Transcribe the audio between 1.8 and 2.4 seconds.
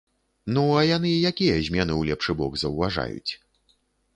ў лепшы